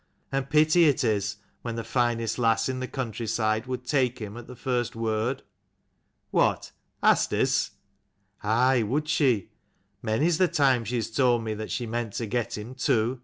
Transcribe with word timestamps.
And 0.31 0.49
pity 0.49 0.85
it 0.85 1.03
is, 1.03 1.37
when 1.61 1.75
the 1.75 1.83
finest 1.83 2.39
lass 2.39 2.67
in 2.67 2.79
the 2.79 2.87
country 2.87 3.27
side 3.27 3.67
would 3.67 3.85
take 3.85 4.17
him 4.17 4.35
at 4.35 4.47
the 4.47 4.55
first 4.55 4.95
word." 4.95 5.43
"What? 6.31 6.71
Asdis?"" 7.03 7.69
Aye 8.41 8.81
would 8.81 9.07
she. 9.07 9.51
Many's 10.01 10.39
the 10.39 10.47
time 10.47 10.85
she 10.85 10.95
has 10.95 11.11
told 11.11 11.43
me 11.43 11.53
that 11.53 11.69
she 11.69 11.85
meant 11.85 12.13
to 12.13 12.25
get 12.25 12.57
him, 12.57 12.73
too. 12.73 13.19